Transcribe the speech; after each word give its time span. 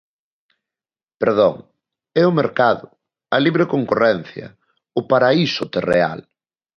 Perdón, 1.21 1.55
é 2.21 2.23
o 2.31 2.35
mercado, 2.41 2.85
a 3.35 3.37
libre 3.45 3.65
concorrencia, 3.73 4.47
o 4.99 5.01
Paraíso 5.11 5.63
terreal. 5.75 6.19